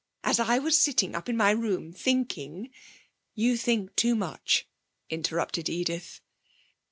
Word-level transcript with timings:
As 0.23 0.39
I 0.39 0.57
was 0.57 0.81
sitting 0.81 1.13
up 1.13 1.29
in 1.29 1.37
my 1.37 1.51
room 1.51 1.93
thinking' 1.93 2.71
'You 3.35 3.55
think 3.55 3.95
too 3.95 4.15
much,' 4.15 4.67
interrupted 5.11 5.69
Edith. 5.69 6.21